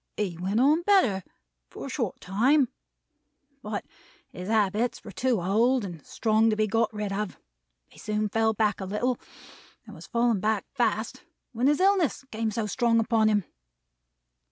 [0.17, 1.21] "He went on better
[1.69, 2.69] for a short time;
[3.61, 3.85] but,
[4.31, 7.37] his habits were too old and strong to be got rid of;
[7.87, 9.19] he soon fell back a little;
[9.85, 11.07] and was falling fast back,
[11.51, 13.43] when his illness came so strong upon him.